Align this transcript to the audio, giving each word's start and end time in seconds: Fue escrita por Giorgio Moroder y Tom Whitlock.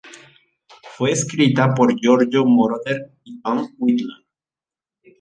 Fue 0.97 1.11
escrita 1.11 1.75
por 1.75 1.95
Giorgio 1.95 2.43
Moroder 2.43 3.11
y 3.23 3.39
Tom 3.39 3.67
Whitlock. 3.77 4.25